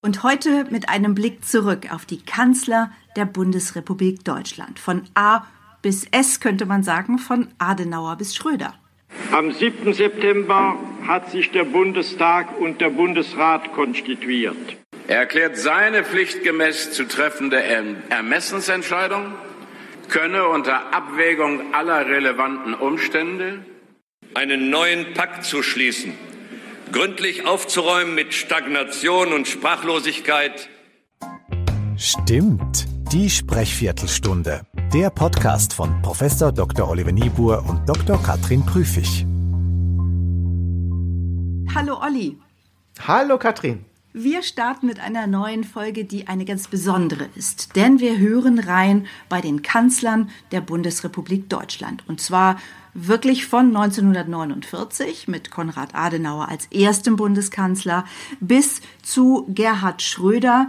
Und 0.00 0.22
heute 0.22 0.64
mit 0.70 0.88
einem 0.88 1.16
Blick 1.16 1.44
zurück 1.44 1.92
auf 1.92 2.06
die 2.06 2.22
Kanzler 2.22 2.92
der 3.16 3.24
Bundesrepublik 3.24 4.24
Deutschland. 4.24 4.78
Von 4.78 5.02
A 5.14 5.44
bis 5.82 6.04
S 6.12 6.38
könnte 6.38 6.66
man 6.66 6.84
sagen, 6.84 7.18
von 7.18 7.48
Adenauer 7.58 8.14
bis 8.16 8.36
Schröder. 8.36 8.74
Am 9.32 9.50
7. 9.50 9.92
September 9.92 10.76
hat 11.04 11.32
sich 11.32 11.50
der 11.50 11.64
Bundestag 11.64 12.60
und 12.60 12.80
der 12.80 12.90
Bundesrat 12.90 13.72
konstituiert. 13.72 14.76
Er 15.08 15.18
erklärt 15.18 15.56
seine 15.56 16.04
pflichtgemäß 16.04 16.92
zu 16.92 17.08
treffende 17.08 17.60
Ermessensentscheidung, 18.08 19.34
könne 20.08 20.46
unter 20.46 20.94
Abwägung 20.94 21.74
aller 21.74 22.06
relevanten 22.06 22.74
Umstände 22.74 23.64
einen 24.34 24.70
neuen 24.70 25.12
Pakt 25.14 25.44
zu 25.44 25.64
schließen, 25.64 26.12
gründlich 26.92 27.46
aufzuräumen 27.46 28.14
mit 28.14 28.34
Stagnation 28.34 29.32
und 29.32 29.46
Sprachlosigkeit. 29.46 30.68
Stimmt, 31.96 32.86
die 33.12 33.28
Sprechviertelstunde. 33.28 34.62
Der 34.92 35.10
Podcast 35.10 35.74
von 35.74 36.00
Professor 36.02 36.52
Dr. 36.52 36.88
Oliver 36.88 37.12
Niebuhr 37.12 37.64
und 37.68 37.88
Dr. 37.88 38.22
Katrin 38.22 38.64
Prüfig. 38.64 39.26
Hallo 41.74 42.00
Olli. 42.00 42.38
Hallo 43.06 43.38
Katrin. 43.38 43.84
Wir 44.14 44.42
starten 44.42 44.86
mit 44.86 45.00
einer 45.00 45.26
neuen 45.26 45.64
Folge, 45.64 46.04
die 46.04 46.26
eine 46.26 46.44
ganz 46.44 46.66
besondere 46.66 47.28
ist, 47.36 47.76
denn 47.76 48.00
wir 48.00 48.18
hören 48.18 48.58
rein 48.58 49.06
bei 49.28 49.40
den 49.40 49.62
Kanzlern 49.62 50.30
der 50.50 50.62
Bundesrepublik 50.62 51.48
Deutschland. 51.50 52.02
Und 52.08 52.20
zwar 52.20 52.56
wirklich 53.06 53.46
von 53.46 53.68
1949 53.76 55.28
mit 55.28 55.50
Konrad 55.50 55.94
Adenauer 55.94 56.48
als 56.48 56.66
erstem 56.66 57.16
Bundeskanzler 57.16 58.04
bis 58.40 58.80
zu 59.02 59.46
Gerhard 59.48 60.02
Schröder, 60.02 60.68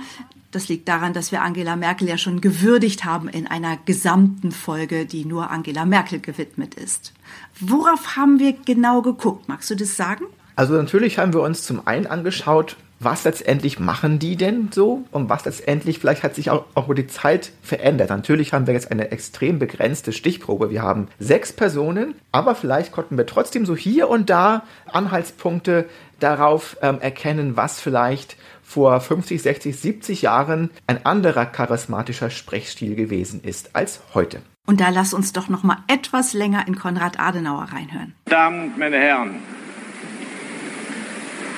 das 0.52 0.67
liegt 0.67 0.88
daran, 0.88 1.13
dass 1.13 1.31
wir 1.31 1.43
Angela 1.43 1.75
Merkel 1.75 2.07
ja 2.07 2.17
schon 2.17 2.41
gewürdigt 2.41 3.05
haben 3.05 3.30
in 3.30 3.45
einer 3.45 3.77
gesamten 3.77 4.52
Folge, 4.52 5.05
die 5.05 5.25
nur 5.25 5.52
Angela 5.52 5.85
Merkel 5.85 6.19
gewidmet 6.19 6.73
ist. 6.73 7.13
Worauf 7.59 8.16
haben 8.16 8.39
wir 8.39 8.53
genau 8.53 9.02
geguckt? 9.02 9.47
Magst 9.47 9.69
du 9.69 9.75
das 9.75 9.95
sagen? 9.95 10.25
Also 10.55 10.73
natürlich 10.73 11.19
haben 11.19 11.33
wir 11.33 11.41
uns 11.41 11.63
zum 11.63 11.85
einen 11.88 12.07
angeschaut, 12.07 12.77
was 13.00 13.23
letztendlich 13.23 13.80
machen 13.80 14.19
die 14.19 14.36
denn 14.36 14.69
so 14.72 15.05
und 15.11 15.30
was 15.30 15.45
letztendlich, 15.45 16.00
vielleicht 16.00 16.23
hat 16.23 16.36
sich 16.36 16.50
auch, 16.50 16.66
auch 16.75 16.86
über 16.86 16.95
die 16.95 17.08
Zeit 17.08 17.52
verändert. 17.61 18.09
Natürlich 18.09 18.53
haben 18.53 18.67
wir 18.67 18.73
jetzt 18.73 18.91
eine 18.91 19.11
extrem 19.11 19.59
begrenzte 19.59 20.11
Stichprobe. 20.11 20.69
Wir 20.69 20.81
haben 20.81 21.08
sechs 21.17 21.53
Personen, 21.53 22.16
aber 22.31 22.56
vielleicht 22.56 22.91
konnten 22.91 23.17
wir 23.17 23.25
trotzdem 23.25 23.66
so 23.66 23.75
hier 23.75 24.09
und 24.09 24.30
da 24.30 24.64
Anhaltspunkte 24.91 25.88
darauf 26.19 26.78
ähm, 26.81 27.00
erkennen, 27.00 27.56
was 27.56 27.80
vielleicht 27.80 28.36
vor 28.61 29.00
50, 29.00 29.41
60, 29.41 29.78
70 29.78 30.22
Jahren 30.22 30.69
ein 30.86 31.06
anderer 31.06 31.45
charismatischer 31.45 32.30
Sprechstil 32.30 32.95
gewesen 32.95 33.41
ist 33.44 33.75
als 33.75 34.02
heute. 34.13 34.41
Und 34.67 34.81
da 34.81 34.89
lass 34.89 35.16
uns 35.16 35.34
doch 35.34 35.50
noch 35.50 35.63
mal 35.63 35.78
etwas 35.88 36.34
länger 36.34 36.67
in 36.67 36.78
Konrad 36.78 37.19
Adenauer 37.19 37.69
reinhören. 37.73 38.13
Damen, 38.25 38.73
meine 38.78 38.97
Herren, 38.97 39.39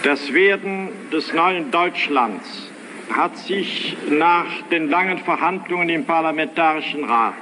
das 0.04 0.34
Werden 0.34 0.90
des 1.12 1.32
neuen 1.34 1.70
Deutschlands 1.72 2.70
hat 3.14 3.38
sich 3.38 3.96
nach 4.10 4.62
den 4.72 4.90
langen 4.90 5.20
Verhandlungen 5.20 5.90
im 5.90 6.06
Parlamentarischen 6.06 7.04
Rat 7.04 7.36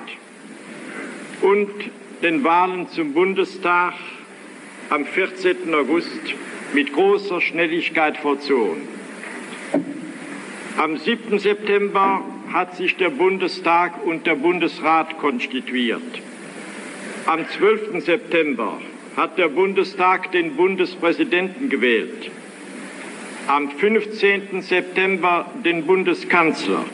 und 1.41 1.69
den 2.21 2.43
Wahlen 2.43 2.89
zum 2.89 3.13
Bundestag 3.13 3.93
am 4.89 5.05
14. 5.05 5.73
August 5.73 6.33
mit 6.73 6.91
großer 6.93 7.39
Schnelligkeit 7.39 8.17
vollzogen. 8.17 8.87
Am 10.77 10.97
7. 10.97 11.39
September 11.39 12.21
hat 12.51 12.75
sich 12.75 12.97
der 12.97 13.09
Bundestag 13.09 14.05
und 14.05 14.25
der 14.25 14.35
Bundesrat 14.35 15.17
konstituiert. 15.19 16.01
Am 17.25 17.47
12. 17.47 18.03
September 18.03 18.79
hat 19.15 19.37
der 19.37 19.49
Bundestag 19.49 20.31
den 20.31 20.55
Bundespräsidenten 20.55 21.69
gewählt. 21.69 22.31
Am 23.49 23.71
15. 23.71 24.61
September 24.61 25.47
den 25.65 25.87
Bundeskanzler. 25.87 26.85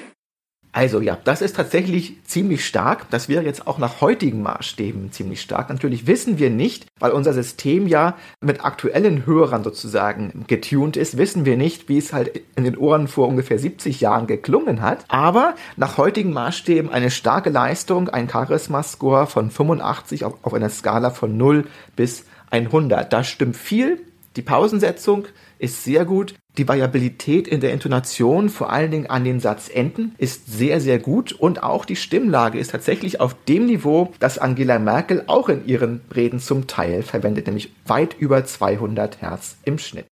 Also 0.72 1.02
ja, 1.02 1.18
das 1.22 1.42
ist 1.42 1.58
tatsächlich 1.58 2.24
ziemlich 2.24 2.66
stark. 2.66 3.10
Das 3.10 3.28
wäre 3.28 3.44
jetzt 3.44 3.68
auch 3.68 3.78
nach 3.78 4.00
heutigen 4.00 4.42
Maßstäben 4.42 5.12
ziemlich 5.12 5.42
stark. 5.42 5.68
Natürlich 5.68 6.08
wissen 6.08 6.40
wir 6.40 6.50
nicht, 6.50 6.86
weil 6.98 7.12
unser 7.12 7.34
System 7.34 7.88
ja 7.88 8.16
mit 8.40 8.64
aktuellen 8.64 9.26
Hörern 9.26 9.66
sozusagen 9.66 10.46
getuned 10.48 10.96
ist, 10.96 11.18
wissen 11.18 11.44
wir 11.44 11.58
nicht, 11.58 11.90
wie 11.90 11.98
es 11.98 12.14
halt 12.14 12.40
in 12.56 12.64
den 12.64 12.78
Ohren 12.78 13.10
vor 13.10 13.28
ungefähr 13.28 13.60
70 13.60 14.00
Jahren 14.00 14.26
geklungen 14.26 14.82
hat. 14.82 15.04
Aber 15.10 15.56
nach 15.76 15.98
heutigen 15.98 16.32
Maßstäben 16.32 16.90
eine 16.90 17.12
starke 17.12 17.50
Leistung, 17.50 18.08
ein 18.08 18.30
Charisma-Score 18.30 19.28
von 19.28 19.52
85 19.52 20.24
auf, 20.24 20.36
auf 20.42 20.54
einer 20.54 20.70
Skala 20.70 21.10
von 21.10 21.36
0 21.36 21.66
bis 21.98 22.24
100. 22.50 23.12
Da 23.12 23.26
stimmt 23.26 23.58
viel. 23.58 24.00
Die 24.38 24.42
Pausensetzung 24.42 25.26
ist 25.60 25.84
sehr 25.84 26.06
gut. 26.06 26.36
Die 26.58 26.68
Variabilität 26.68 27.48
in 27.48 27.60
der 27.60 27.74
Intonation, 27.74 28.50
vor 28.50 28.72
allen 28.72 28.92
Dingen 28.92 29.08
an 29.08 29.26
den 29.26 29.40
Satzenden, 29.40 30.16
ist 30.18 30.52
sehr, 30.52 30.80
sehr 30.80 31.00
gut. 31.00 31.34
Und 31.34 31.64
auch 31.64 31.84
die 31.84 31.98
Stimmlage 31.98 32.58
ist 32.58 32.72
tatsächlich 32.72 33.20
auf 33.20 33.36
dem 33.48 33.66
Niveau, 33.66 34.14
das 34.20 34.38
Angela 34.38 34.80
Merkel 34.80 35.24
auch 35.28 35.50
in 35.50 35.66
ihren 35.68 36.02
Reden 36.16 36.40
zum 36.40 36.68
Teil 36.68 37.04
verwendet, 37.04 37.48
nämlich 37.48 37.74
weit 37.86 38.16
über 38.18 38.46
200 38.46 39.22
Hertz 39.22 39.58
im 39.66 39.78
Schnitt. 39.80 40.06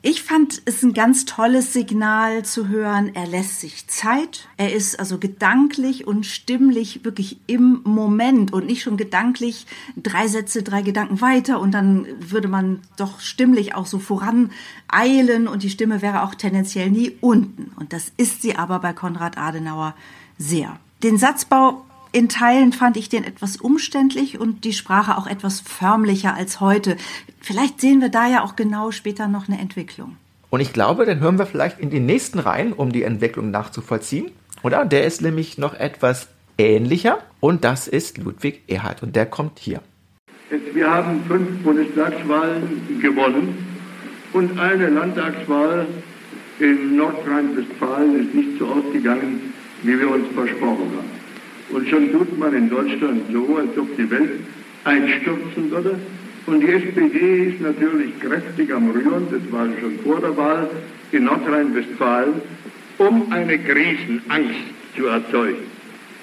Ich 0.00 0.22
fand 0.22 0.62
es 0.64 0.84
ein 0.84 0.94
ganz 0.94 1.24
tolles 1.24 1.72
Signal 1.72 2.44
zu 2.44 2.68
hören. 2.68 3.10
Er 3.14 3.26
lässt 3.26 3.60
sich 3.60 3.88
Zeit. 3.88 4.46
Er 4.56 4.72
ist 4.72 5.00
also 5.00 5.18
gedanklich 5.18 6.06
und 6.06 6.24
stimmlich 6.24 7.04
wirklich 7.04 7.38
im 7.48 7.80
Moment 7.82 8.52
und 8.52 8.66
nicht 8.66 8.82
schon 8.82 8.96
gedanklich 8.96 9.66
drei 9.96 10.28
Sätze, 10.28 10.62
drei 10.62 10.82
Gedanken 10.82 11.20
weiter 11.20 11.60
und 11.60 11.72
dann 11.72 12.06
würde 12.20 12.46
man 12.46 12.80
doch 12.96 13.18
stimmlich 13.18 13.74
auch 13.74 13.86
so 13.86 13.98
voran 13.98 14.52
eilen 14.86 15.48
und 15.48 15.64
die 15.64 15.70
Stimme 15.70 16.00
wäre 16.00 16.22
auch 16.22 16.36
tendenziell 16.36 16.90
nie 16.90 17.16
unten. 17.20 17.72
Und 17.74 17.92
das 17.92 18.12
ist 18.16 18.40
sie 18.40 18.54
aber 18.54 18.78
bei 18.78 18.92
Konrad 18.92 19.36
Adenauer 19.36 19.96
sehr. 20.38 20.78
Den 21.02 21.18
Satzbau 21.18 21.84
in 22.12 22.28
Teilen 22.28 22.72
fand 22.72 22.96
ich 22.96 23.08
den 23.08 23.24
etwas 23.24 23.56
umständlich 23.56 24.38
und 24.38 24.64
die 24.64 24.72
Sprache 24.72 25.18
auch 25.18 25.26
etwas 25.26 25.60
förmlicher 25.60 26.34
als 26.34 26.60
heute. 26.60 26.96
Vielleicht 27.40 27.80
sehen 27.80 28.00
wir 28.00 28.08
da 28.08 28.26
ja 28.26 28.42
auch 28.42 28.56
genau 28.56 28.90
später 28.90 29.28
noch 29.28 29.48
eine 29.48 29.58
Entwicklung. 29.58 30.16
Und 30.50 30.60
ich 30.60 30.72
glaube, 30.72 31.04
dann 31.04 31.20
hören 31.20 31.38
wir 31.38 31.46
vielleicht 31.46 31.78
in 31.78 31.90
den 31.90 32.06
nächsten 32.06 32.38
rein, 32.38 32.72
um 32.72 32.92
die 32.92 33.02
Entwicklung 33.02 33.50
nachzuvollziehen. 33.50 34.30
Oder? 34.62 34.84
Der 34.84 35.04
ist 35.04 35.20
nämlich 35.20 35.58
noch 35.58 35.74
etwas 35.74 36.28
ähnlicher 36.56 37.18
und 37.40 37.64
das 37.64 37.86
ist 37.86 38.18
Ludwig 38.18 38.62
Erhard 38.66 39.02
und 39.02 39.14
der 39.14 39.26
kommt 39.26 39.58
hier. 39.58 39.80
Wir 40.72 40.90
haben 40.90 41.22
fünf 41.28 41.62
Bundestagswahlen 41.62 43.00
gewonnen 43.00 43.66
und 44.32 44.58
eine 44.58 44.88
Landtagswahl 44.88 45.86
in 46.58 46.96
Nordrhein-Westfalen 46.96 48.20
ist 48.20 48.34
nicht 48.34 48.58
so 48.58 48.66
ausgegangen, 48.66 49.52
wie 49.82 49.98
wir 49.98 50.10
uns 50.10 50.26
versprochen 50.34 50.90
haben. 50.96 51.17
Und 51.70 51.88
schon 51.88 52.10
tut 52.12 52.38
man 52.38 52.54
in 52.54 52.70
Deutschland 52.70 53.22
so, 53.32 53.56
als 53.56 53.76
ob 53.76 53.96
die 53.96 54.10
Welt 54.10 54.40
einstürzen 54.84 55.70
würde. 55.70 55.98
Und 56.46 56.60
die 56.60 56.68
SPD 56.68 57.48
ist 57.48 57.60
natürlich 57.60 58.18
kräftig 58.20 58.72
am 58.72 58.90
Rühren, 58.90 59.26
das 59.30 59.52
war 59.52 59.66
schon 59.80 59.98
vor 59.98 60.20
der 60.20 60.34
Wahl 60.36 60.70
in 61.12 61.24
Nordrhein-Westfalen, 61.24 62.40
um 62.96 63.30
eine 63.30 63.58
Krisenangst 63.58 64.56
zu 64.96 65.06
erzeugen. 65.06 65.66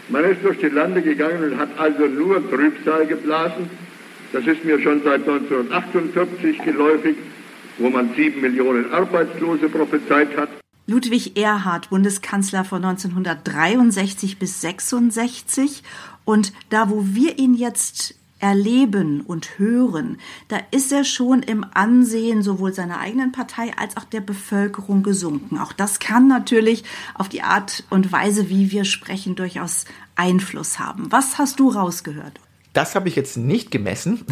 Man 0.09 0.23
ist 0.23 0.43
durch 0.43 0.57
die 0.57 0.67
Lande 0.67 1.01
gegangen 1.01 1.51
und 1.51 1.57
hat 1.59 1.69
also 1.77 2.07
nur 2.07 2.47
Trübsal 2.49 3.05
geblasen. 3.05 3.69
Das 4.33 4.45
ist 4.47 4.65
mir 4.65 4.79
schon 4.79 5.01
seit 5.03 5.21
1948 5.27 6.57
geläufig, 6.63 7.15
wo 7.77 7.89
man 7.89 8.09
sieben 8.15 8.41
Millionen 8.41 8.91
Arbeitslose 8.91 9.69
prophezeit 9.69 10.35
hat. 10.37 10.49
Ludwig 10.87 11.35
Erhard, 11.37 11.89
Bundeskanzler 11.89 12.63
von 12.63 12.85
1963 12.85 14.37
bis 14.37 14.61
66. 14.61 15.83
Und 16.25 16.53
da, 16.69 16.89
wo 16.89 17.03
wir 17.05 17.39
ihn 17.39 17.55
jetzt 17.55 18.15
erleben 18.39 19.21
und 19.21 19.57
hören, 19.57 20.17
da 20.47 20.57
ist 20.69 20.91
er 20.91 21.03
schon 21.03 21.41
im 21.41 21.65
Ansehen 21.73 22.43
sowohl 22.43 22.73
seiner 22.73 22.99
eigenen 22.99 23.31
Partei 23.31 23.73
als 23.77 23.97
auch 23.97 24.03
der 24.03 24.21
Bevölkerung 24.21 25.01
gesunken. 25.01 25.57
Auch 25.57 25.73
das 25.73 25.99
kann 25.99 26.27
natürlich 26.27 26.83
auf 27.15 27.29
die 27.29 27.41
Art 27.41 27.83
und 27.89 28.11
Weise, 28.11 28.49
wie 28.49 28.71
wir 28.71 28.85
sprechen, 28.85 29.35
durchaus 29.35 29.85
Einfluss 30.15 30.77
haben. 30.77 31.11
Was 31.11 31.39
hast 31.39 31.59
du 31.59 31.69
rausgehört? 31.69 32.39
Das 32.75 32.93
habe 32.93 33.07
ich 33.07 33.15
jetzt 33.15 33.37
nicht 33.37 33.71
gemessen. 33.71 34.25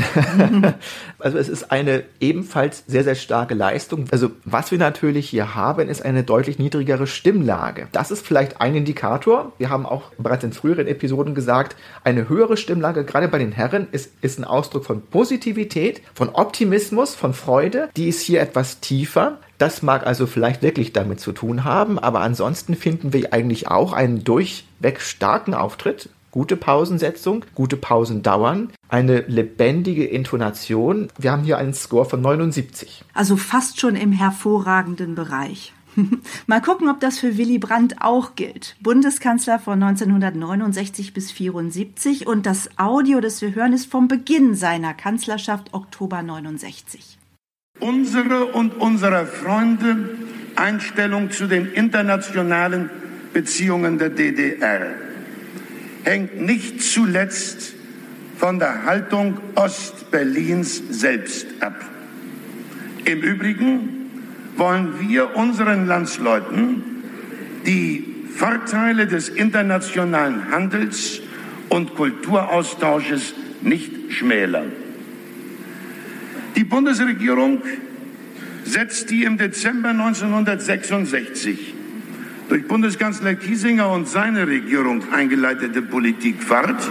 also 1.18 1.38
es 1.38 1.48
ist 1.48 1.72
eine 1.72 2.04
ebenfalls 2.20 2.84
sehr, 2.88 3.06
sehr 3.06 3.16
starke 3.16 3.54
Leistung. 3.54 4.04
Also 4.12 4.32
was 4.44 4.70
wir 4.70 4.78
natürlich 4.78 5.30
hier 5.30 5.56
haben, 5.56 5.88
ist 5.88 6.04
eine 6.04 6.24
deutlich 6.26 6.60
niedrigere 6.60 7.08
Stimmlage. 7.08 7.88
Das 7.94 8.12
ist 8.12 8.28
vielleicht 8.28 8.60
ein 8.60 8.76
Indikator. 8.76 9.54
Wir 9.58 9.70
haben 9.70 9.86
auch 9.86 10.12
bereits 10.18 10.44
in 10.44 10.52
früheren 10.52 10.88
Episoden 10.88 11.36
gesagt, 11.36 11.78
eine 12.04 12.28
höhere 12.28 12.58
Stimmlage, 12.58 13.06
gerade 13.06 13.30
bei 13.30 13.38
den 13.38 13.54
Herren, 13.54 13.88
ist, 13.94 14.12
ist 14.22 14.40
ein 14.40 14.44
Ausdruck 14.44 14.84
von 14.84 15.02
Positivität, 15.02 16.02
von 16.14 16.28
Optimismus, 16.28 17.16
von 17.16 17.34
Freude. 17.34 17.88
Die 17.96 18.10
ist 18.10 18.20
hier 18.20 18.42
etwas 18.42 18.82
tiefer. 18.82 19.40
Das 19.58 19.84
mag 19.84 20.06
also 20.06 20.28
vielleicht 20.28 20.62
wirklich 20.62 20.92
damit 20.92 21.22
zu 21.22 21.32
tun 21.32 21.64
haben, 21.64 21.98
aber 21.98 22.20
ansonsten 22.20 22.76
finden 22.76 23.14
wir 23.14 23.32
eigentlich 23.32 23.70
auch 23.70 23.94
einen 23.94 24.26
durchweg 24.26 25.00
starken 25.00 25.54
Auftritt 25.54 26.10
gute 26.34 26.58
Pausensetzung, 26.58 27.46
gute 27.54 27.78
Pausendauern, 27.78 28.72
eine 28.90 29.22
lebendige 29.22 30.04
Intonation. 30.04 31.10
Wir 31.18 31.32
haben 31.32 31.44
hier 31.44 31.60
einen 31.60 31.76
Score 31.76 32.06
von 32.06 32.22
79. 32.22 33.06
Also 33.14 33.38
fast 33.38 33.80
schon 33.80 33.96
im 33.96 34.12
hervorragenden 34.12 35.14
Bereich. 35.14 35.74
Mal 36.48 36.60
gucken, 36.60 36.90
ob 36.90 37.00
das 37.00 37.20
für 37.20 37.38
Willy 37.38 37.60
Brandt 37.60 38.02
auch 38.02 38.34
gilt. 38.34 38.76
Bundeskanzler 38.82 39.60
von 39.60 39.82
1969 39.84 41.14
bis 41.14 41.32
74 41.32 42.26
und 42.26 42.48
das 42.48 42.80
Audio, 42.80 43.22
das 43.22 43.44
wir 43.44 43.54
hören, 43.54 43.72
ist 43.72 43.92
vom 43.92 44.08
Beginn 44.08 44.56
seiner 44.56 44.96
Kanzlerschaft 44.96 45.76
Oktober 45.76 46.24
69. 46.24 47.20
Unsere 47.80 48.46
und 48.46 48.74
unserer 48.78 49.28
Freunde 49.28 50.10
Einstellung 50.56 51.30
zu 51.30 51.46
den 51.46 51.72
internationalen 51.72 52.90
Beziehungen 53.34 54.00
der 54.00 54.10
DDR 54.10 55.13
hängt 56.04 56.42
nicht 56.42 56.82
zuletzt 56.82 57.74
von 58.38 58.60
der 58.60 58.86
Haltung 58.86 59.38
Ostberlins 59.56 60.82
selbst 60.90 61.48
ab. 61.60 61.76
Im 63.06 63.22
Übrigen 63.22 63.90
wollen 64.58 64.94
wir 65.00 65.36
unseren 65.36 65.88
Landsleuten 65.88 66.84
die 67.66 68.06
Vorteile 68.36 69.08
des 69.08 69.30
internationalen 69.30 70.52
Handels 70.52 71.22
und 71.70 71.96
Kulturaustausches 71.96 73.34
nicht 73.62 73.92
schmälern. 74.12 74.72
Die 76.56 76.64
Bundesregierung 76.64 77.62
setzt 78.64 79.10
die 79.10 79.24
im 79.24 79.38
Dezember 79.38 79.90
1966 79.90 81.73
durch 82.54 82.68
Bundeskanzler 82.68 83.34
Kiesinger 83.34 83.90
und 83.90 84.08
seine 84.08 84.46
Regierung 84.46 85.12
eingeleitete 85.12 85.82
Politik 85.82 86.44
fort. 86.44 86.88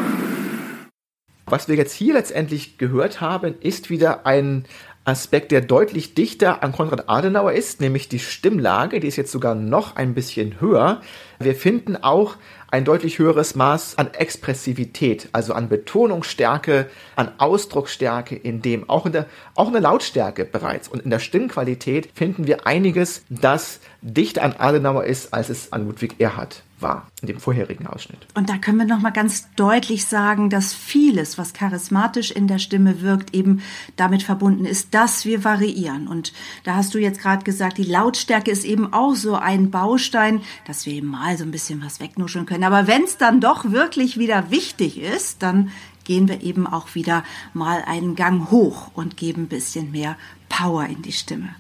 Was 1.47 1.69
wir 1.69 1.77
jetzt 1.77 1.93
hier 1.93 2.15
letztendlich 2.15 2.79
gehört 2.79 3.21
haben, 3.21 3.55
ist 3.61 3.89
wieder 3.89 4.27
ein 4.27 4.65
Aspekt, 5.05 5.53
der 5.53 5.61
deutlich 5.61 6.15
dichter 6.15 6.65
an 6.65 6.73
Konrad 6.73 7.09
Adenauer 7.09 7.53
ist, 7.53 7.81
nämlich 7.81 8.09
die 8.09 8.19
Stimmlage, 8.19 8.99
die 8.99 9.07
ist 9.07 9.15
jetzt 9.15 9.31
sogar 9.31 9.55
noch 9.55 9.95
ein 9.95 10.15
bisschen 10.15 10.61
höher. 10.61 11.01
Wir 11.45 11.55
finden 11.55 11.97
auch 11.97 12.37
ein 12.73 12.85
deutlich 12.87 13.19
höheres 13.19 13.55
Maß 13.55 13.99
an 13.99 14.15
Expressivität, 14.15 15.29
also 15.33 15.53
an 15.53 15.69
Betonungsstärke, 15.69 16.89
an 17.17 17.31
Ausdrucksstärke, 17.37 18.35
in 18.35 18.63
dem 18.63 18.89
auch 18.89 19.05
in 19.05 19.13
der, 19.13 19.27
auch 19.55 19.67
in 19.67 19.75
der 19.75 19.83
Lautstärke 19.83 20.47
bereits 20.47 20.89
und 20.89 21.03
in 21.03 21.11
der 21.11 21.19
Stimmqualität 21.19 22.09
finden 22.15 22.47
wir 22.47 22.67
einiges, 22.67 23.25
das 23.29 23.81
dichter 24.01 24.43
an 24.43 24.55
Adenauer 24.59 25.05
ist, 25.05 25.35
als 25.35 25.51
es 25.51 25.73
an 25.73 25.87
Ludwig 25.87 26.19
Erhard 26.19 26.63
war 26.83 27.07
in 27.23 27.29
dem 27.29 27.39
vorherigen 27.39 27.87
Ausschnitt. 27.87 28.27
Und 28.35 28.51
da 28.51 28.59
können 28.59 28.79
wir 28.79 28.85
noch 28.85 29.01
mal 29.01 29.11
ganz 29.11 29.49
deutlich 29.55 30.05
sagen, 30.05 30.51
dass 30.51 30.75
vieles, 30.75 31.39
was 31.39 31.55
charismatisch 31.55 32.31
in 32.31 32.49
der 32.49 32.59
Stimme 32.59 33.01
wirkt, 33.01 33.35
eben 33.35 33.63
damit 33.97 34.23
verbunden 34.23 34.65
ist, 34.65 34.93
dass 34.93 35.25
wir 35.25 35.45
variieren. 35.45 36.09
Und 36.09 36.33
da 36.65 36.75
hast 36.75 36.93
du 36.95 36.99
jetzt 36.99 37.21
gerade 37.21 37.45
gesagt, 37.45 37.79
die 37.79 37.85
Lautstärke 37.85 38.51
ist 38.51 38.65
eben 38.65 38.93
auch 38.93 39.15
so 39.15 39.37
ein 39.37 39.71
Baustein, 39.71 40.43
dass 40.67 40.85
wir 40.85 40.93
eben 40.95 41.15
mal 41.33 41.39
so 41.39 41.45
ein 41.45 41.51
bisschen 41.51 41.83
was 41.83 42.01
wegnuscheln 42.01 42.47
können. 42.47 42.65
Aber 42.65 42.87
wenn 42.87 43.05
es 43.05 43.17
dann 43.17 43.41
doch 43.41 43.71
wirklich 43.71 44.19
wieder 44.19 44.51
wichtig 44.51 45.01
ist, 45.01 45.43
dann 45.43 45.71
gehen 46.05 46.29
wir 46.29 46.43
eben 46.43 46.67
auch 46.67 46.95
wieder 46.95 47.25
mal 47.55 47.83
einen 47.87 48.17
Gang 48.17 48.51
hoch 48.51 48.91
und 48.95 49.17
geben 49.17 49.45
ein 49.45 49.49
bisschen 49.49 49.93
mehr 49.93 50.17
Power 50.49 50.85
in 50.87 51.01
die 51.01 51.13
Stimme. 51.13 51.55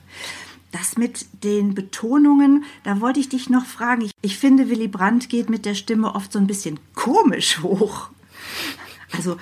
Das 0.73 0.97
mit 0.97 1.27
den 1.45 1.75
Betonungen, 1.75 2.65
da 2.83 3.01
wollte 3.01 3.21
ich 3.21 3.29
dich 3.29 3.49
noch 3.49 3.65
fragen. 3.65 4.03
Ich, 4.03 4.11
ich 4.21 4.39
finde, 4.39 4.69
Willy 4.69 4.89
Brandt 4.89 5.29
geht 5.29 5.49
mit 5.49 5.65
der 5.65 5.75
Stimme 5.75 6.15
oft 6.15 6.33
so 6.33 6.39
ein 6.39 6.47
bisschen 6.47 6.79
komisch 6.95 7.61
hoch. 7.63 8.11
Also, 9.15 9.37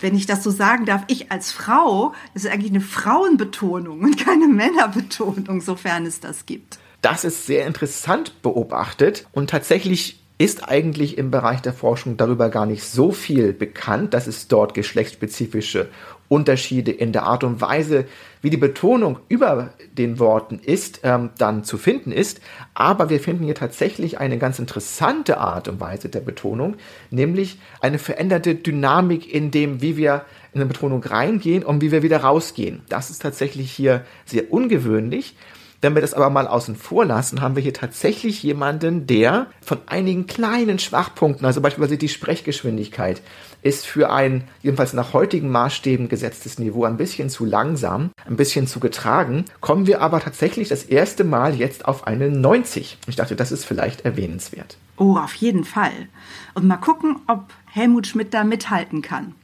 wenn 0.00 0.16
ich 0.16 0.26
das 0.26 0.42
so 0.42 0.50
sagen 0.50 0.86
darf, 0.86 1.04
ich 1.08 1.30
als 1.30 1.52
Frau, 1.52 2.14
das 2.32 2.44
ist 2.44 2.50
eigentlich 2.50 2.72
eine 2.72 2.80
Frauenbetonung 2.80 4.00
und 4.00 4.18
keine 4.18 4.48
Männerbetonung, 4.48 5.60
sofern 5.60 6.06
es 6.06 6.20
das 6.20 6.46
gibt. 6.46 6.78
Das 7.04 7.22
ist 7.22 7.44
sehr 7.44 7.66
interessant 7.66 8.40
beobachtet 8.40 9.26
und 9.32 9.50
tatsächlich 9.50 10.20
ist 10.38 10.66
eigentlich 10.66 11.18
im 11.18 11.30
Bereich 11.30 11.60
der 11.60 11.74
Forschung 11.74 12.16
darüber 12.16 12.48
gar 12.48 12.64
nicht 12.64 12.82
so 12.82 13.12
viel 13.12 13.52
bekannt, 13.52 14.14
dass 14.14 14.26
es 14.26 14.48
dort 14.48 14.72
geschlechtsspezifische 14.72 15.90
Unterschiede 16.28 16.92
in 16.92 17.12
der 17.12 17.24
Art 17.24 17.44
und 17.44 17.60
Weise, 17.60 18.06
wie 18.40 18.48
die 18.48 18.56
Betonung 18.56 19.18
über 19.28 19.74
den 19.92 20.18
Worten 20.18 20.58
ist, 20.58 21.00
ähm, 21.02 21.28
dann 21.36 21.62
zu 21.62 21.76
finden 21.76 22.10
ist. 22.10 22.40
Aber 22.72 23.10
wir 23.10 23.20
finden 23.20 23.44
hier 23.44 23.54
tatsächlich 23.54 24.18
eine 24.18 24.38
ganz 24.38 24.58
interessante 24.58 25.36
Art 25.36 25.68
und 25.68 25.80
Weise 25.80 26.08
der 26.08 26.20
Betonung, 26.20 26.76
nämlich 27.10 27.58
eine 27.82 27.98
veränderte 27.98 28.54
Dynamik 28.54 29.30
in 29.30 29.50
dem, 29.50 29.82
wie 29.82 29.98
wir 29.98 30.24
in 30.54 30.62
eine 30.62 30.70
Betonung 30.70 31.04
reingehen 31.04 31.64
und 31.64 31.82
wie 31.82 31.92
wir 31.92 32.02
wieder 32.02 32.22
rausgehen. 32.22 32.80
Das 32.88 33.10
ist 33.10 33.20
tatsächlich 33.20 33.70
hier 33.70 34.06
sehr 34.24 34.50
ungewöhnlich. 34.50 35.36
Wenn 35.84 35.94
wir 35.94 36.00
das 36.00 36.14
aber 36.14 36.30
mal 36.30 36.48
außen 36.48 36.76
vor 36.76 37.04
lassen, 37.04 37.42
haben 37.42 37.56
wir 37.56 37.62
hier 37.62 37.74
tatsächlich 37.74 38.42
jemanden, 38.42 39.06
der 39.06 39.48
von 39.60 39.82
einigen 39.84 40.26
kleinen 40.26 40.78
Schwachpunkten, 40.78 41.44
also 41.44 41.60
beispielsweise 41.60 41.98
die 41.98 42.08
Sprechgeschwindigkeit, 42.08 43.20
ist 43.60 43.84
für 43.84 44.10
ein 44.10 44.44
jedenfalls 44.62 44.94
nach 44.94 45.12
heutigen 45.12 45.50
Maßstäben 45.50 46.08
gesetztes 46.08 46.58
Niveau 46.58 46.84
ein 46.84 46.96
bisschen 46.96 47.28
zu 47.28 47.44
langsam, 47.44 48.12
ein 48.26 48.36
bisschen 48.36 48.66
zu 48.66 48.80
getragen, 48.80 49.44
kommen 49.60 49.86
wir 49.86 50.00
aber 50.00 50.20
tatsächlich 50.20 50.70
das 50.70 50.84
erste 50.84 51.22
Mal 51.22 51.54
jetzt 51.54 51.84
auf 51.84 52.06
eine 52.06 52.30
90. 52.30 52.96
Ich 53.06 53.16
dachte, 53.16 53.36
das 53.36 53.52
ist 53.52 53.66
vielleicht 53.66 54.06
erwähnenswert. 54.06 54.78
Oh, 54.96 55.18
auf 55.18 55.34
jeden 55.34 55.64
Fall. 55.64 56.08
Und 56.54 56.66
mal 56.66 56.78
gucken, 56.78 57.16
ob 57.26 57.52
Helmut 57.66 58.06
Schmidt 58.06 58.32
da 58.32 58.42
mithalten 58.42 59.02
kann. 59.02 59.34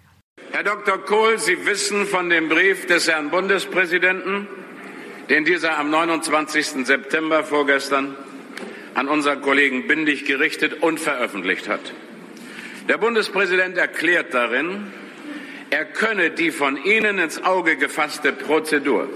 Herr 0.52 0.64
Dr. 0.64 0.96
Kohl, 1.04 1.38
Sie 1.38 1.66
wissen 1.66 2.06
von 2.06 2.31
dem 2.31 2.48
Brief 2.48 2.86
des 2.86 3.08
Herrn 3.08 3.31
Bundespräsidenten, 3.31 4.48
den 5.31 5.44
dieser 5.44 5.79
am 5.79 5.91
29. 5.91 6.85
September 6.85 7.44
vorgestern 7.44 8.17
an 8.94 9.06
unseren 9.06 9.41
Kollegen 9.41 9.87
Bindig 9.87 10.25
gerichtet 10.25 10.82
und 10.82 10.99
veröffentlicht 10.99 11.69
hat. 11.69 11.93
Der 12.88 12.99
Bundespräsident 12.99 13.79
erklärt 13.79 14.35
darin, 14.35 14.88
er 15.71 15.85
könne 15.85 16.32
die 16.32 16.50
von 16.50 16.77
Ihnen 16.82 17.21
ins 17.21 17.44
Auge 17.44 17.77
gefasste 17.77 18.32
Prozedur 18.32 19.09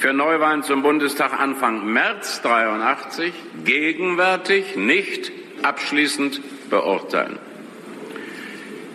für 0.00 0.12
Neuwahlen 0.12 0.64
zum 0.64 0.82
Bundestag 0.82 1.38
Anfang 1.38 1.86
März 1.92 2.42
83 2.42 3.32
gegenwärtig 3.64 4.74
nicht 4.74 5.30
abschließend 5.62 6.40
beurteilen. 6.70 7.38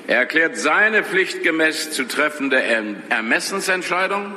Er 0.07 0.17
erklärt 0.17 0.57
seine 0.57 1.05
pflichtgemäß 1.05 1.91
zu 1.91 2.05
treffende 2.05 2.61
Ermessensentscheidung 3.07 4.33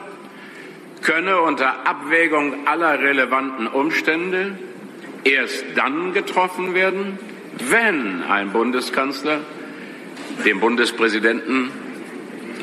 könne 1.03 1.41
unter 1.41 1.87
Abwägung 1.87 2.67
aller 2.67 3.01
relevanten 3.01 3.67
Umstände 3.67 4.59
erst 5.25 5.65
dann 5.75 6.13
getroffen 6.13 6.75
werden, 6.75 7.19
wenn 7.69 8.23
ein 8.23 8.51
Bundeskanzler 8.51 9.41
den 10.45 10.61
Bundespräsidenten 10.61 11.71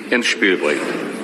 ins 0.10 0.28
Spiel 0.28 0.58
bringt. 0.58 1.15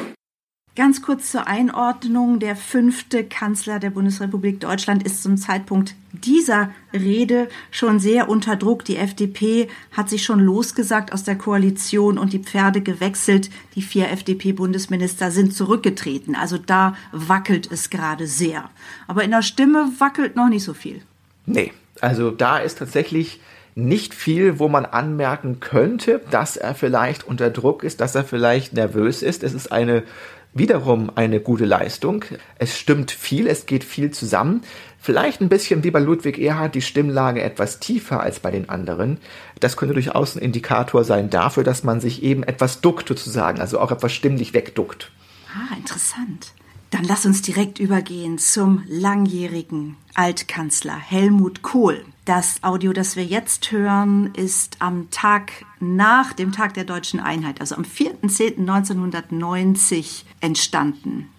Ganz 0.74 1.02
kurz 1.02 1.30
zur 1.30 1.48
Einordnung. 1.48 2.40
Der 2.40 2.56
fünfte 2.56 3.26
Kanzler 3.26 3.78
der 3.78 3.90
Bundesrepublik 3.90 4.62
Deutschland 4.62 5.04
ist 5.04 5.22
zum 5.22 5.36
Zeitpunkt 5.36 5.96
dieser 6.14 6.72
Rede 6.94 7.50
schon 7.72 8.00
sehr 8.00 8.30
unter 8.30 8.56
Druck. 8.56 8.86
Die 8.86 8.96
FDP 8.96 9.68
hat 9.92 10.10
sich 10.10 10.24
schon 10.24 10.40
losgesagt 10.40 11.12
aus 11.12 11.24
der 11.24 11.38
Koalition 11.38 12.18
und 12.18 12.32
die 12.32 12.40
Pferde 12.40 12.80
gewechselt. 12.80 13.50
Die 13.76 13.82
vier 13.82 14.12
FDP-Bundesminister 14.12 15.30
sind 15.30 15.54
zurückgetreten. 15.54 16.36
Also 16.36 16.58
da 16.58 16.96
wackelt 17.12 17.70
es 17.70 17.90
gerade 17.90 18.26
sehr. 18.26 18.70
Aber 19.10 19.26
in 19.26 19.32
der 19.32 19.42
Stimme 19.42 19.92
wackelt 20.00 20.38
noch 20.38 20.48
nicht 20.48 20.64
so 20.64 20.74
viel. 20.74 21.02
Nee, 21.46 21.74
also 22.00 22.32
da 22.32 22.60
ist 22.60 22.78
tatsächlich 22.78 23.42
nicht 23.76 24.14
viel, 24.14 24.60
wo 24.60 24.70
man 24.70 24.86
anmerken 24.86 25.60
könnte, 25.60 26.22
dass 26.30 26.56
er 26.56 26.76
vielleicht 26.76 27.26
unter 27.26 27.50
Druck 27.50 27.84
ist, 27.84 28.00
dass 28.00 28.16
er 28.16 28.24
vielleicht 28.24 28.74
nervös 28.74 29.22
ist. 29.22 29.44
Es 29.44 29.54
ist 29.54 29.72
eine 29.72 30.04
wiederum 30.54 31.12
eine 31.16 31.40
gute 31.40 31.66
Leistung. 31.66 32.26
Es 32.58 32.78
stimmt 32.78 33.12
viel, 33.12 33.48
es 33.48 33.66
geht 33.66 33.84
viel 33.84 34.12
zusammen. 34.12 34.62
Vielleicht 35.00 35.42
ein 35.42 35.50
bisschen 35.50 35.84
wie 35.84 35.92
bei 35.92 36.00
Ludwig 36.00 36.38
Erhard 36.38 36.76
die 36.76 36.82
Stimmlage 36.82 37.42
etwas 37.42 37.80
tiefer 37.80 38.22
als 38.22 38.40
bei 38.40 38.52
den 38.52 38.70
anderen. 38.70 39.18
Das 39.60 39.78
könnte 39.78 39.94
durchaus 39.94 40.36
ein 40.36 40.42
Indikator 40.42 41.04
sein 41.04 41.30
dafür, 41.30 41.64
dass 41.64 41.84
man 41.84 42.02
sich 42.02 42.22
eben 42.24 42.44
etwas 42.44 42.82
duckt 42.82 43.08
sozusagen, 43.08 43.60
also 43.60 43.80
auch 43.80 43.92
etwas 43.92 44.14
stimmlich 44.14 44.54
wegduckt. 44.54 45.12
Ah, 45.54 45.76
interessant. 45.76 46.54
Dann 46.92 47.04
lass 47.06 47.26
uns 47.26 47.42
direkt 47.42 47.80
übergehen 47.80 48.38
zum 48.38 48.84
langjährigen 48.88 49.96
Altkanzler 50.14 50.98
Helmut 50.98 51.62
Kohl. 51.62 52.04
Das 52.26 52.62
Audio, 52.62 52.94
das 52.94 53.16
wir 53.16 53.24
jetzt 53.24 53.72
hören, 53.72 54.32
ist 54.36 54.78
am 54.78 55.10
Tag 55.10 55.52
nach 55.80 56.34
dem 56.34 56.52
Tag 56.52 56.76
der 56.76 56.84
deutschen 56.84 57.20
Einheit, 57.20 57.60
also 57.60 57.74
am 57.74 57.84
4.10.1990 57.84 60.26
entstanden. 60.40 61.30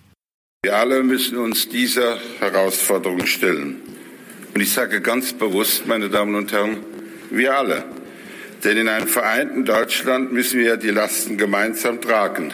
Wir 0.65 0.77
alle 0.77 1.05
müssen 1.05 1.39
uns 1.39 1.69
dieser 1.69 2.19
Herausforderung 2.41 3.27
stellen. 3.27 3.81
Und 4.55 4.61
ich 4.61 4.73
sage 4.73 5.01
ganz 5.01 5.33
bewusst, 5.33 5.87
meine 5.87 6.11
Damen 6.11 6.35
und 6.35 6.51
Herren, 6.51 6.79
wir 7.31 7.57
alle. 7.57 7.85
Denn 8.65 8.77
in 8.77 8.89
einem 8.89 9.07
vereinten 9.07 9.65
Deutschland 9.65 10.33
müssen 10.33 10.59
wir 10.59 10.79
die 10.79 10.91
Lasten 10.91 11.39
gemeinsam 11.39 12.01
tragen. 12.01 12.53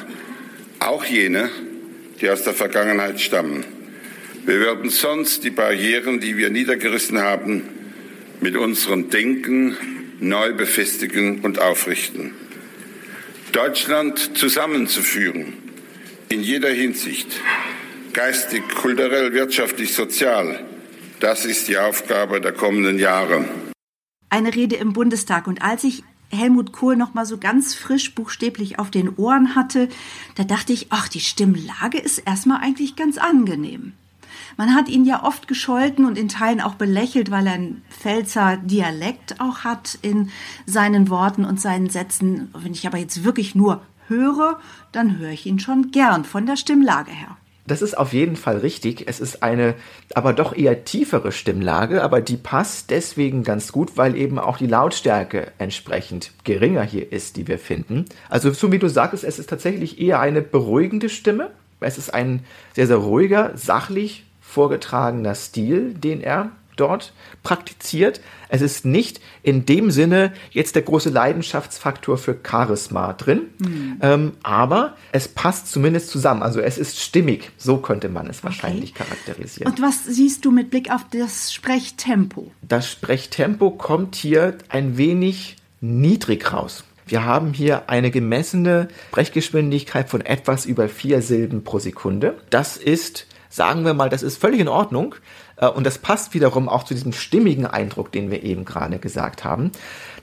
Auch 0.81 1.07
jene, 1.07 1.49
die 2.21 2.29
aus 2.29 2.43
der 2.43 2.53
Vergangenheit 2.53 3.23
stammen. 3.23 3.65
Wir 4.45 4.61
werden 4.61 4.91
sonst 4.91 5.45
die 5.45 5.51
Barrieren, 5.51 6.21
die 6.21 6.37
wir 6.37 6.51
niedergerissen 6.51 7.23
haben, 7.23 7.78
mit 8.41 8.57
unserem 8.57 9.11
Denken 9.11 9.77
neu 10.21 10.53
befestigen 10.55 11.41
und 11.41 11.59
aufrichten. 11.59 12.33
Deutschland 13.53 14.37
zusammenzuführen, 14.37 15.55
in 16.29 16.43
jeder 16.43 16.71
Hinsicht, 16.71 17.29
geistig, 18.13 18.63
kulturell, 18.75 19.33
wirtschaftlich, 19.33 19.95
sozial, 19.95 20.65
das 21.21 21.45
ist 21.45 21.69
die 21.69 21.79
Aufgabe 21.79 22.41
der 22.41 22.53
kommenden 22.53 22.99
Jahre. 22.99 23.45
Eine 24.31 24.55
Rede 24.55 24.77
im 24.77 24.93
Bundestag. 24.93 25.47
Und 25.47 25.63
als 25.63 25.85
ich 25.85 26.03
Helmut 26.31 26.73
Kohl 26.73 26.97
noch 26.97 27.15
mal 27.15 27.27
so 27.27 27.39
ganz 27.39 27.75
frisch 27.75 28.15
buchstäblich 28.15 28.79
auf 28.79 28.91
den 28.91 29.17
Ohren 29.17 29.57
hatte, 29.57 29.89
da 30.37 30.45
dachte 30.45 30.73
ich, 30.73 30.89
ach, 30.91 31.09
die 31.09 31.21
Stimmlage 31.21 31.99
ist 31.99 32.19
erstmal 32.19 32.61
eigentlich 32.61 32.97
ganz 32.97 33.19
angenehm. 33.19 33.95
Man 34.57 34.75
hat 34.75 34.89
ihn 34.89 35.05
ja 35.05 35.23
oft 35.25 35.49
gescholten 35.49 36.05
und 36.05 36.19
in 36.19 36.29
Teilen 36.29 36.61
auch 36.61 36.75
belächelt, 36.75 37.31
weil 37.31 37.47
er 37.47 37.55
einen 37.55 37.83
Pfälzer 37.91 38.57
Dialekt 38.57 39.41
auch 39.41 39.61
hat 39.61 39.99
in 40.03 40.31
seinen 40.67 41.11
Worten 41.11 41.45
und 41.45 41.61
seinen 41.61 41.91
Sätzen. 41.91 42.53
Wenn 42.57 42.73
ich 42.73 42.87
aber 42.87 42.99
jetzt 42.99 43.25
wirklich 43.25 43.55
nur 43.55 43.83
höre, 44.09 44.59
dann 44.93 45.19
höre 45.19 45.31
ich 45.31 45.47
ihn 45.47 45.59
schon 45.59 45.91
gern 45.91 46.25
von 46.25 46.47
der 46.47 46.57
Stimmlage 46.57 47.11
her. 47.11 47.37
Das 47.69 47.83
ist 47.83 47.99
auf 47.99 48.15
jeden 48.15 48.37
Fall 48.37 48.57
richtig. 48.57 49.07
Es 49.09 49.21
ist 49.21 49.43
eine 49.43 49.75
aber 50.15 50.33
doch 50.33 50.57
eher 50.57 50.85
tiefere 50.85 51.33
Stimmlage, 51.33 52.03
aber 52.03 52.23
die 52.23 52.39
passt 52.39 52.89
deswegen 52.89 53.45
ganz 53.45 53.73
gut, 53.73 53.97
weil 53.97 54.17
eben 54.17 54.39
auch 54.39 54.57
die 54.57 54.67
Lautstärke 54.67 55.53
entsprechend 55.59 56.33
geringer 56.45 56.83
hier 56.83 57.13
ist, 57.13 57.37
die 57.37 57.47
wir 57.47 57.59
finden. 57.59 58.07
Also 58.31 58.53
so 58.53 58.73
wie 58.73 58.79
du 58.79 58.89
sagst, 58.89 59.23
es 59.23 59.39
ist 59.39 59.51
tatsächlich 59.51 60.01
eher 60.01 60.19
eine 60.19 60.41
beruhigende 60.41 61.11
Stimme. 61.11 61.51
Es 61.81 61.99
ist 61.99 62.13
ein 62.13 62.43
sehr, 62.75 62.87
sehr 62.87 62.97
ruhiger, 62.97 63.53
sachlich 63.55 64.25
vorgetragener 64.49 65.35
Stil, 65.35 65.95
den 65.95 66.23
er 66.23 66.53
dort 66.77 67.13
praktiziert. 67.43 68.21
Es 68.49 68.63
ist 68.63 68.85
nicht 68.85 69.21
in 69.43 69.67
dem 69.67 69.91
Sinne 69.91 70.33
jetzt 70.51 70.75
der 70.75 70.83
große 70.83 71.11
Leidenschaftsfaktor 71.11 72.17
für 72.19 72.37
Charisma 72.43 73.13
drin, 73.13 73.43
mhm. 73.59 73.99
ähm, 74.01 74.33
aber 74.43 74.97
es 75.13 75.29
passt 75.29 75.71
zumindest 75.71 76.09
zusammen. 76.09 76.43
Also 76.43 76.61
es 76.61 76.79
ist 76.79 77.01
stimmig, 77.01 77.51
so 77.59 77.79
könnte 77.79 78.09
man 78.09 78.29
es 78.29 78.43
wahrscheinlich 78.43 78.93
okay. 78.93 79.05
charakterisieren. 79.05 79.71
Und 79.71 79.83
was 79.83 80.05
siehst 80.05 80.45
du 80.45 80.51
mit 80.51 80.71
Blick 80.71 80.91
auf 80.91 81.05
das 81.11 81.53
Sprechtempo? 81.53 82.53
Das 82.63 82.91
Sprechtempo 82.91 83.71
kommt 83.71 84.15
hier 84.15 84.57
ein 84.69 84.97
wenig 84.97 85.57
niedrig 85.81 86.53
raus. 86.53 86.85
Wir 87.07 87.25
haben 87.25 87.55
hier 87.55 87.89
eine 87.89 88.11
gemessene 88.11 88.89
Sprechgeschwindigkeit 89.11 90.11
von 90.11 90.21
etwas 90.21 90.67
über 90.67 90.89
vier 90.89 91.23
Silben 91.23 91.65
pro 91.65 91.79
Sekunde. 91.79 92.37
Das 92.51 92.77
ist 92.77 93.27
sagen 93.49 93.85
wir 93.85 93.95
mal, 93.95 94.09
das 94.09 94.23
ist 94.23 94.39
völlig 94.39 94.61
in 94.61 94.69
Ordnung. 94.69 95.15
Äh, 95.59 95.69
und 95.69 95.85
das 95.85 95.99
passt 95.99 96.35
wiederum 96.35 96.69
auch 96.69 96.85
zu 96.85 96.95
diesem 96.95 97.13
stimmigen 97.13 97.67
Eindruck, 97.67 98.13
den 98.13 98.31
wir 98.31 98.43
eben 98.43 98.65
gerade 98.65 98.99
gesagt 98.99 99.45
haben. 99.45 99.73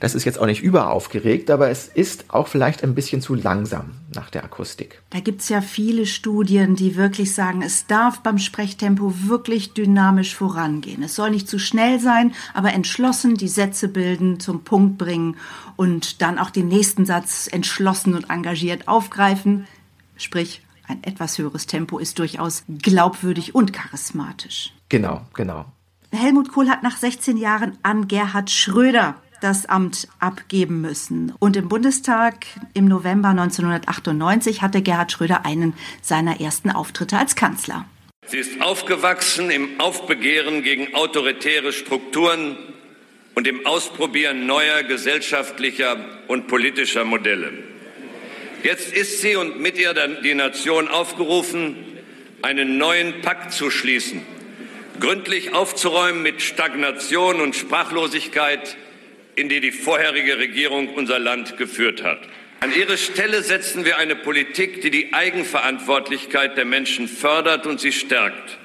Das 0.00 0.14
ist 0.14 0.24
jetzt 0.24 0.38
auch 0.38 0.46
nicht 0.46 0.62
überaufgeregt, 0.62 1.50
aber 1.50 1.70
es 1.70 1.88
ist 1.88 2.26
auch 2.28 2.48
vielleicht 2.48 2.82
ein 2.82 2.94
bisschen 2.94 3.22
zu 3.22 3.34
langsam 3.34 3.92
nach 4.14 4.30
der 4.30 4.44
Akustik. 4.44 5.02
Da 5.10 5.20
gibt 5.20 5.42
es 5.42 5.48
ja 5.48 5.60
viele 5.60 6.06
Studien, 6.06 6.76
die 6.76 6.96
wirklich 6.96 7.34
sagen, 7.34 7.62
es 7.62 7.86
darf 7.86 8.20
beim 8.20 8.38
Sprechtempo 8.38 9.12
wirklich 9.26 9.74
dynamisch 9.74 10.34
vorangehen. 10.34 11.02
Es 11.02 11.14
soll 11.14 11.30
nicht 11.30 11.48
zu 11.48 11.58
schnell 11.58 12.00
sein, 12.00 12.32
aber 12.54 12.72
entschlossen 12.72 13.34
die 13.36 13.48
Sätze 13.48 13.88
bilden, 13.88 14.40
zum 14.40 14.64
Punkt 14.64 14.98
bringen 14.98 15.36
und 15.76 16.22
dann 16.22 16.38
auch 16.38 16.50
den 16.50 16.68
nächsten 16.68 17.06
Satz 17.06 17.48
entschlossen 17.50 18.14
und 18.14 18.30
engagiert 18.30 18.88
aufgreifen. 18.88 19.66
Sprich, 20.16 20.62
ein 20.88 21.02
etwas 21.02 21.38
höheres 21.38 21.66
Tempo 21.66 21.98
ist 21.98 22.18
durchaus 22.18 22.64
glaubwürdig 22.82 23.54
und 23.54 23.72
charismatisch. 23.72 24.72
Genau, 24.88 25.22
genau. 25.34 25.66
Helmut 26.12 26.52
Kohl 26.52 26.68
hat 26.68 26.82
nach 26.82 26.96
16 26.96 27.36
Jahren 27.36 27.78
an 27.82 28.08
Gerhard 28.08 28.50
Schröder 28.50 29.16
das 29.40 29.66
Amt 29.66 30.08
abgeben 30.18 30.80
müssen. 30.80 31.32
Und 31.38 31.56
im 31.56 31.68
Bundestag 31.68 32.46
im 32.74 32.86
November 32.86 33.28
1998 33.28 34.62
hatte 34.62 34.82
Gerhard 34.82 35.12
Schröder 35.12 35.44
einen 35.44 35.74
seiner 36.00 36.40
ersten 36.40 36.70
Auftritte 36.70 37.18
als 37.18 37.34
Kanzler. 37.36 37.84
Sie 38.26 38.38
ist 38.38 38.60
aufgewachsen 38.60 39.50
im 39.50 39.80
Aufbegehren 39.80 40.62
gegen 40.62 40.94
autoritäre 40.94 41.72
Strukturen 41.72 42.56
und 43.34 43.46
im 43.46 43.66
Ausprobieren 43.66 44.46
neuer 44.46 44.82
gesellschaftlicher 44.82 45.96
und 46.26 46.48
politischer 46.48 47.04
Modelle. 47.04 47.52
Jetzt 48.62 48.92
ist 48.92 49.20
sie 49.20 49.36
und 49.36 49.60
mit 49.60 49.78
ihr 49.78 49.94
die 50.22 50.34
Nation 50.34 50.88
aufgerufen, 50.88 51.76
einen 52.42 52.78
neuen 52.78 53.20
Pakt 53.20 53.52
zu 53.52 53.70
schließen, 53.70 54.22
gründlich 55.00 55.54
aufzuräumen 55.54 56.22
mit 56.22 56.42
Stagnation 56.42 57.40
und 57.40 57.54
Sprachlosigkeit, 57.54 58.76
in 59.34 59.48
die 59.48 59.60
die 59.60 59.72
vorherige 59.72 60.38
Regierung 60.38 60.88
unser 60.94 61.18
Land 61.18 61.56
geführt 61.58 62.02
hat. 62.02 62.20
An 62.60 62.74
ihre 62.74 62.96
Stelle 62.96 63.42
setzen 63.42 63.84
wir 63.84 63.98
eine 63.98 64.16
Politik, 64.16 64.80
die 64.80 64.90
die 64.90 65.12
Eigenverantwortlichkeit 65.12 66.56
der 66.56 66.64
Menschen 66.64 67.06
fördert 67.06 67.66
und 67.66 67.80
sie 67.80 67.92
stärkt. 67.92 68.58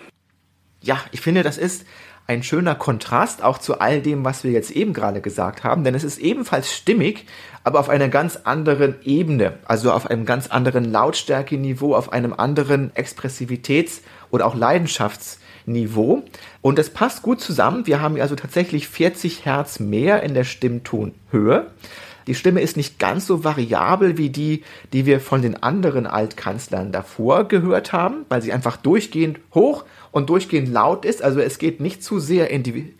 Ja, 0.82 1.04
ich 1.12 1.22
finde, 1.22 1.44
das 1.44 1.58
ist 1.58 1.86
ein 2.28 2.44
schöner 2.44 2.75
Kontrast 2.75 3.44
auch 3.44 3.58
zu 3.58 3.80
all 3.80 4.01
dem, 4.01 4.24
was 4.24 4.44
wir 4.44 4.51
jetzt 4.51 4.72
eben 4.72 4.94
gerade 4.94 5.22
gesagt 5.22 5.63
haben, 5.63 5.84
denn 5.84 5.96
es 5.96 6.04
ist 6.04 6.18
ebenfalls 6.18 6.74
stimmig, 6.74 7.25
aber 7.63 7.80
auf 7.80 7.90
einer 7.90 8.08
ganz 8.08 8.38
anderen 8.44 8.96
Ebene, 9.04 9.60
also 9.66 9.92
auf 9.92 10.10
einem 10.10 10.25
ganz 10.25 10.48
anderen 10.48 10.92
Lautstärkeniveau, 10.92 11.96
auf 11.96 12.12
einem 12.12 12.34
anderen 12.34 12.92
Expressivitäts- 12.94 14.01
oder 14.30 14.46
auch 14.46 14.56
Leidenschaftsniveau. 14.56 16.24
Und 16.62 16.80
es 16.80 16.90
passt 16.90 17.22
gut 17.22 17.42
zusammen. 17.42 17.86
Wir 17.86 18.01
haben 18.01 18.20
also 18.20 18.36
tatsächlich 18.36 18.88
40 18.88 19.46
Hertz 19.46 19.80
mehr 19.80 20.24
in 20.24 20.34
der 20.34 20.44
Stimmtonhöhe. 20.44 21.68
Die 22.28 22.36
Stimme 22.36 22.62
ist 22.62 22.78
nicht 22.78 23.00
ganz 23.00 23.28
so 23.28 23.44
variabel 23.44 24.18
wie 24.18 24.30
die, 24.30 24.63
die 24.94 25.06
wir 25.06 25.20
von 25.20 25.42
den 25.42 25.62
anderen 25.62 26.08
Altkanzlern 26.08 26.92
davor 26.92 27.48
gehört 27.48 27.94
haben, 27.94 28.25
weil 28.30 28.42
sie 28.42 28.54
einfach 28.54 28.78
durchgehend 28.78 29.40
hoch 29.54 29.86
und 30.12 30.30
durchgehend 30.30 30.70
laut 30.70 31.06
ist. 31.06 31.22
Also 31.22 31.40
es 31.40 31.58
geht 31.58 31.80
nicht 31.80 32.04
zu 32.04 32.20
sehr 32.20 32.50
in 32.50 32.63
die, 32.63 32.94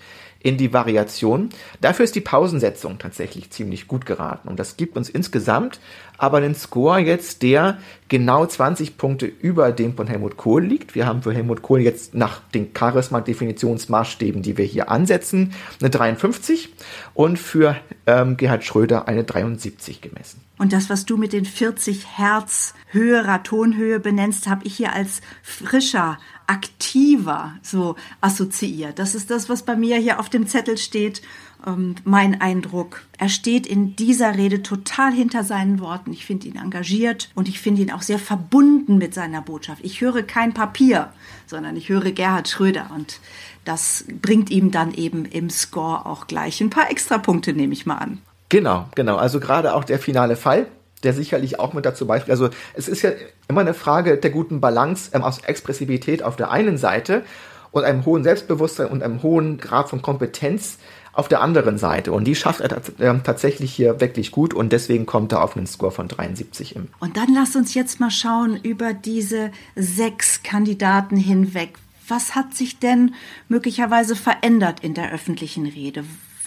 in 0.44 0.58
die 0.58 0.74
Variation. 0.74 1.50
Dafür 1.82 2.06
ist 2.06 2.16
die 2.16 2.22
Pausensetzung 2.22 3.00
tatsächlich 3.00 3.52
ziemlich 3.52 3.88
gut 3.88 4.06
geraten. 4.06 4.48
Und 4.48 4.60
das 4.60 4.78
gibt 4.78 4.98
uns 4.98 5.10
insgesamt 5.10 5.80
aber 6.22 6.38
einen 6.38 6.54
Score 6.54 7.00
jetzt, 7.00 7.42
der 7.42 7.80
genau 8.08 8.46
20 8.46 8.96
Punkte 8.96 9.26
über 9.26 9.72
dem 9.72 9.96
von 9.96 10.06
Helmut 10.06 10.38
Kohl 10.38 10.64
liegt. 10.64 10.94
Wir 10.94 11.08
haben 11.08 11.24
für 11.24 11.34
Helmut 11.34 11.64
Kohl 11.64 11.82
jetzt 11.82 12.14
nach 12.14 12.42
den 12.54 12.70
Charisma-Definitionsmaßstäben, 12.78 14.44
die 14.44 14.56
wir 14.56 14.66
hier 14.66 14.92
ansetzen, 14.92 15.54
eine 15.80 15.90
53 15.90 16.70
und 17.16 17.40
für 17.40 17.76
ähm, 18.06 18.38
Gerhard 18.38 18.64
Schröder 18.64 19.08
eine 19.08 19.24
73 19.24 20.00
gemessen. 20.00 20.42
Und 20.60 20.74
das, 20.74 20.92
was 20.92 21.08
du 21.08 21.18
mit 21.18 21.34
den 21.34 21.46
40 21.46 22.20
Hertz 22.20 22.76
höherer 22.92 23.42
Tonhöhe 23.42 24.00
benennst, 24.00 24.48
habe 24.48 24.64
ich 24.66 24.76
hier 24.76 24.94
als 24.94 25.22
frischer, 25.42 26.20
aktiver 26.51 27.53
so 27.62 27.96
assoziiert. 28.20 29.00
Das 29.00 29.15
ist 29.15 29.31
das, 29.31 29.48
was 29.48 29.63
bei 29.63 29.77
mir 29.77 29.96
hier 29.98 30.20
auf 30.20 30.27
dem 30.27 30.48
Zettel 30.48 30.77
steht. 30.77 31.22
Ähm, 31.65 31.96
mein 32.03 32.41
Eindruck. 32.41 33.03
Er 33.17 33.29
steht 33.29 33.65
in 33.65 33.96
dieser 33.96 34.36
Rede 34.36 34.62
total 34.62 35.13
hinter 35.13 35.46
seinen 35.46 35.79
Worten. 35.79 36.12
Ich 36.12 36.25
finde 36.25 36.48
ihn 36.48 36.58
engagiert 36.58 37.29
und 37.36 37.48
ich 37.48 37.62
finde 37.62 37.84
ihn 37.84 37.91
auch 37.91 38.01
sehr 38.01 38.20
verbunden 38.20 38.98
mit 38.98 39.13
seiner 39.13 39.41
Botschaft. 39.41 39.81
Ich 39.86 40.01
höre 40.01 40.24
kein 40.24 40.53
Papier, 40.53 41.13
sondern 41.48 41.77
ich 41.77 41.88
höre 41.88 42.12
Gerhard 42.12 42.50
Schröder 42.50 42.91
und 42.93 43.22
das 43.63 44.03
bringt 44.22 44.50
ihm 44.50 44.72
dann 44.72 44.93
eben 44.93 45.24
im 45.24 45.50
Score 45.50 46.05
auch 46.05 46.27
gleich 46.27 46.60
ein 46.60 46.70
paar 46.70 46.91
Extrapunkte, 46.91 47.53
nehme 47.53 47.74
ich 47.74 47.86
mal 47.86 47.96
an. 47.96 48.20
Genau, 48.50 48.89
genau. 48.96 49.15
Also 49.15 49.39
gerade 49.39 49.74
auch 49.74 49.86
der 49.86 50.00
finale 50.00 50.36
Fall, 50.36 50.67
der 51.03 51.13
sicherlich 51.13 51.60
auch 51.60 51.74
mit 51.74 51.86
dazu 51.86 52.08
beiträgt. 52.08 52.31
Also 52.31 52.50
es 52.74 52.88
ist 52.88 53.01
ja 53.01 53.12
immer 53.48 53.62
eine 53.62 53.74
Frage 53.74 54.17
der 54.17 54.31
guten 54.31 54.62
Balance 54.62 55.12
ähm, 55.13 55.24
aus 55.24 55.39
Expressivität 55.39 56.24
auf 56.24 56.36
der 56.36 56.51
einen 56.51 56.77
Seite 56.77 57.24
und 57.72 57.84
einem 57.84 58.05
hohen 58.05 58.24
Selbstbewusstsein 58.24 58.88
und 58.88 59.01
einem 59.01 59.24
hohen 59.24 59.58
Grad 59.58 59.89
von 59.89 60.01
Kompetenz 60.01 60.77
auf 61.13 61.27
der 61.27 61.41
anderen 61.41 61.77
Seite. 61.77 62.12
Und 62.12 62.25
die 62.25 62.36
schafft 62.36 62.62
er 62.62 62.81
ähm, 63.00 63.24
tatsächlich 63.24 63.74
hier 63.74 64.00
wirklich 64.00 64.31
gut 64.31 64.53
und 64.53 64.72
deswegen 64.72 65.05
kommt 65.05 65.31
er 65.31 65.43
auf 65.43 65.58
einen 65.58 65.67
Score 65.67 65.91
von 65.91 66.08
73 66.08 66.75
im. 66.75 66.88
Und 67.00 67.17
dann 67.17 67.34
lass 67.34 67.55
uns 67.55 67.74
jetzt 67.74 68.00
mal 68.00 68.12
schauen 68.12 68.58
über 68.62 68.93
diese 68.93 69.51
sechs 69.75 70.43
Kandidaten 70.43 71.17
hinweg. 71.17 71.74
Was 72.08 72.36
hat 72.36 72.53
sich 72.53 72.79
denn 72.79 73.13
möglicherweise 73.48 74.15
verändert 74.15 74.81
in 74.81 74.93
der 74.93 75.12
öffentlichen 75.12 75.65
Rede? 75.65 76.03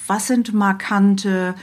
Was 0.07 0.27
sind 0.27 0.53
markante 0.53 1.55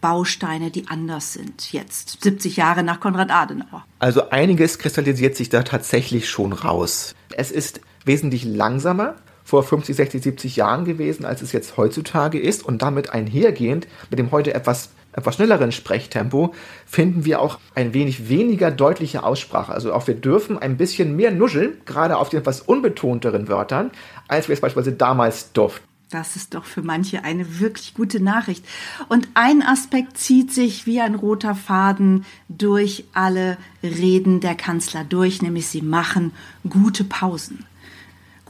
Bausteine, 0.00 0.70
die 0.70 0.88
anders 0.88 1.34
sind 1.34 1.72
jetzt, 1.72 2.22
70 2.22 2.56
Jahre 2.56 2.82
nach 2.82 3.00
Konrad 3.00 3.30
Adenauer? 3.30 3.84
Also 3.98 4.30
einiges 4.30 4.78
kristallisiert 4.78 5.36
sich 5.36 5.48
da 5.48 5.62
tatsächlich 5.62 6.28
schon 6.28 6.52
raus. 6.52 7.14
Es 7.32 7.50
ist 7.50 7.80
wesentlich 8.04 8.44
langsamer 8.44 9.16
vor 9.44 9.62
50, 9.62 9.96
60, 9.96 10.22
70 10.22 10.56
Jahren 10.56 10.84
gewesen, 10.84 11.24
als 11.24 11.42
es 11.42 11.52
jetzt 11.52 11.76
heutzutage 11.76 12.38
ist 12.38 12.64
und 12.64 12.82
damit 12.82 13.10
einhergehend 13.10 13.88
mit 14.08 14.18
dem 14.18 14.30
heute 14.30 14.54
etwas 14.54 14.90
etwas 15.12 15.34
schnelleren 15.34 15.72
Sprechtempo 15.72 16.54
finden 16.86 17.24
wir 17.24 17.40
auch 17.40 17.58
ein 17.74 17.94
wenig 17.94 18.28
weniger 18.28 18.70
deutliche 18.70 19.24
Aussprache. 19.24 19.72
Also 19.72 19.92
auch 19.92 20.06
wir 20.06 20.14
dürfen 20.14 20.56
ein 20.58 20.76
bisschen 20.76 21.16
mehr 21.16 21.32
nuscheln, 21.32 21.78
gerade 21.84 22.16
auf 22.16 22.28
den 22.28 22.38
etwas 22.38 22.60
unbetonteren 22.60 23.48
Wörtern, 23.48 23.90
als 24.28 24.48
wir 24.48 24.54
es 24.54 24.60
beispielsweise 24.60 24.96
damals 24.96 25.52
durften. 25.52 25.89
Das 26.10 26.36
ist 26.36 26.54
doch 26.54 26.64
für 26.64 26.82
manche 26.82 27.24
eine 27.24 27.60
wirklich 27.60 27.94
gute 27.94 28.20
Nachricht. 28.20 28.64
Und 29.08 29.28
ein 29.34 29.62
Aspekt 29.62 30.18
zieht 30.18 30.52
sich 30.52 30.86
wie 30.86 31.00
ein 31.00 31.14
roter 31.14 31.54
Faden 31.54 32.24
durch 32.48 33.04
alle 33.12 33.56
Reden 33.82 34.40
der 34.40 34.56
Kanzler 34.56 35.04
durch, 35.04 35.40
nämlich 35.40 35.68
sie 35.68 35.82
machen 35.82 36.32
gute 36.68 37.04
Pausen 37.04 37.64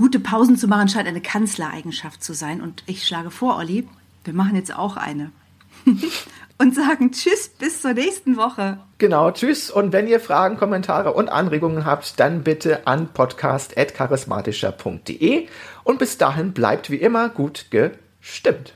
gute 0.01 0.19
Pausen 0.19 0.57
zu 0.57 0.67
machen 0.67 0.89
scheint 0.89 1.07
eine 1.07 1.21
Kanzlereigenschaft 1.21 2.25
zu 2.25 2.33
sein. 2.33 2.63
Und 2.63 2.83
ich 2.87 3.07
schlage 3.07 3.31
vor, 3.31 3.57
Olli, 3.57 3.87
wir 4.25 4.33
machen 4.33 4.57
jetzt 4.57 4.75
auch 4.75 4.97
eine. 4.97 5.31
und 6.61 6.75
sagen 6.75 7.11
Tschüss 7.11 7.49
bis 7.49 7.81
zur 7.81 7.95
nächsten 7.95 8.37
Woche. 8.37 8.77
Genau, 8.99 9.31
Tschüss. 9.31 9.71
Und 9.71 9.95
wenn 9.95 10.07
ihr 10.07 10.21
Fragen, 10.21 10.59
Kommentare 10.59 11.15
und 11.15 11.31
Anregungen 11.31 11.87
habt, 11.87 12.21
dann 12.21 12.43
bitte 12.43 12.87
an 12.87 13.09
podcast.charismatischer.de. 13.09 15.47
Und 15.85 15.99
bis 15.99 16.19
dahin 16.19 16.53
bleibt 16.53 16.91
wie 16.91 16.97
immer 16.97 17.31
gut 17.31 17.69
gestimmt. 17.71 18.75